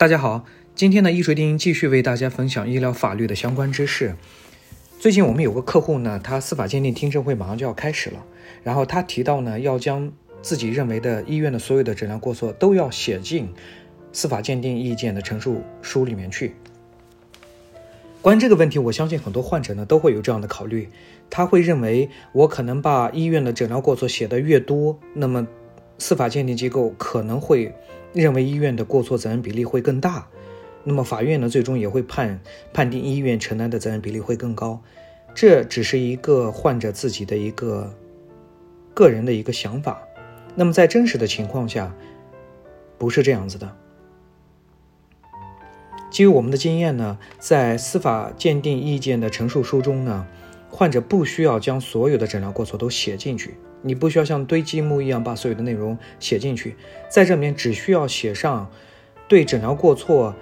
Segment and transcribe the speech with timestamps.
[0.00, 4.16] 大家好，今天呢，易水丁继续为大家分享医疗法律的相关知识。
[4.98, 8.24] 最近我们有个客户呢，他司法鉴定听证会马上就要开始了，
[8.62, 10.10] 然后他提到呢，要将
[10.40, 13.50] 自己认为的医院的所有的诊疗过错都要写进
[14.10, 16.54] 司法鉴定意见的陈述书里面去。
[18.22, 20.88] 关于这个问题，我相信很多患者呢都会有这样的考虑，
[21.28, 25.46] 他会认为我可能把医院的诊疗过错写得越多，那么
[25.98, 27.74] 司法鉴定机构可能会。
[28.12, 30.26] 认为医院的过错责任比例会更大，
[30.84, 32.40] 那么法院呢最终也会判
[32.72, 34.80] 判定医院承担的责任比例会更高，
[35.34, 37.94] 这只是一个患者自己的一个
[38.94, 40.02] 个人的一个想法，
[40.54, 41.94] 那么在真实的情况下
[42.98, 43.76] 不是这样子的。
[46.10, 50.26] 基于我们的经验呢，在司法鉴定意见的陈述书中呢，
[50.70, 53.56] 患者不需要将所有的诊疗过错都写进去。
[53.82, 56.76] 你不需要像堆积木一样把所有的内容写进去，
[57.08, 58.70] 在这里面只需要写上
[59.26, 60.34] 对诊疗过错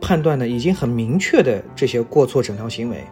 [0.00, 3.04] 判断的已经很明确的这些过错诊疗行为。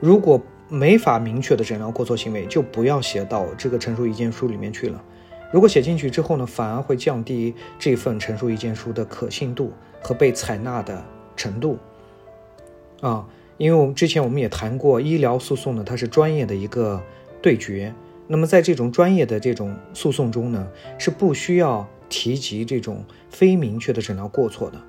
[0.00, 5.02] 如果没法明确的诊疗过错行为，就不要写到这个陈述意见书里面去了。
[5.52, 11.04] 如果写进去之后呢，反而会降低这份陈述意见书的可信度和被采纳的
[11.36, 11.76] 程度。
[13.00, 13.26] 啊，
[13.60, 16.98] 因为我们之前我们也谈过，医疗诉讼呢，它是专业的一个
[17.42, 17.94] 对决。
[18.26, 20.66] 那么在这种专业的这种诉讼中呢，
[20.98, 24.80] 是不需要提及这种非明确的诊疗过错的。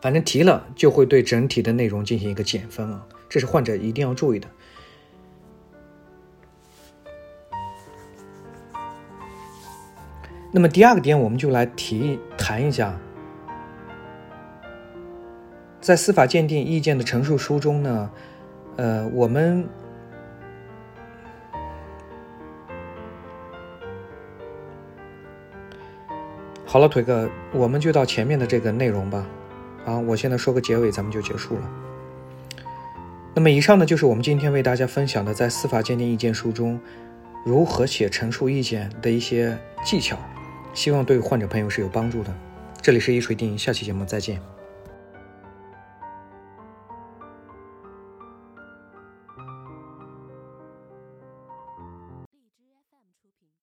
[0.00, 4.46] 反正提了就会对整体的内容进行一个减分啊，这是患者一定要注意的。
[10.52, 12.96] 那么第二个点，我们就来提谈一下，
[15.80, 18.10] 在司法鉴定意见的陈述书中呢，
[18.76, 19.66] 呃，我们。
[26.66, 29.26] 好了，腿哥，我们就到前面的这个内容吧。
[29.86, 31.70] 啊，我现在说个结尾，咱们就结束了。
[33.34, 36.78] 那么，以上呢就是我们今天为大家分享的在司法鉴定意见书中
[37.44, 40.18] 如何写陈述意见的一些技巧，
[40.74, 42.36] 希望对患者朋友是有帮助的。
[42.82, 44.57] 这里是一锤定音，下期节目再见。